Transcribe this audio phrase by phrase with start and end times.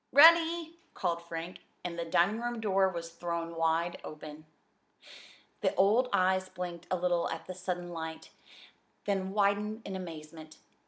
[0.11, 4.47] "Ready!" called Frank, and the dining room door was thrown wide open.
[5.59, 8.31] The old eyes blinked a little at the sudden light,
[9.05, 10.57] then widened in amazement.